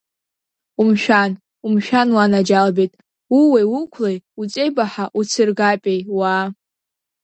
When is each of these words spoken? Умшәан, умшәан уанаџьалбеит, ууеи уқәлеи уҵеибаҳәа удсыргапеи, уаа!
Умшәан, 0.81 1.31
умшәан 1.65 2.09
уанаџьалбеит, 2.15 2.93
ууеи 3.35 3.65
уқәлеи 3.79 4.17
уҵеибаҳәа 4.39 5.05
удсыргапеи, 5.17 5.99
уаа! 6.17 6.45